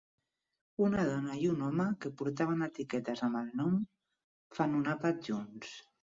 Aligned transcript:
Una 0.83 1.01
dona 1.07 1.33
i 1.41 1.43
un 1.49 1.59
home, 1.65 1.85
que 2.05 2.11
portaven 2.21 2.67
etiquetes 2.67 3.21
amb 3.27 3.39
el 3.41 3.51
nom, 3.59 3.75
fan 4.61 4.73
un 4.79 4.89
àpat 4.95 5.21
junts. 5.29 5.75